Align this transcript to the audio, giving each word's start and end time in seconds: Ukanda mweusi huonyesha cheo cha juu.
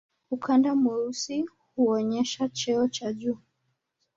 Ukanda 0.31 0.75
mweusi 0.75 1.45
huonyesha 1.75 2.49
cheo 2.49 2.87
cha 2.87 3.13
juu. 3.13 3.37